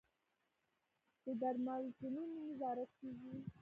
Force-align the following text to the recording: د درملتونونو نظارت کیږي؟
د 1.23 1.25
درملتونونو 1.41 2.35
نظارت 2.47 2.89
کیږي؟ 2.99 3.33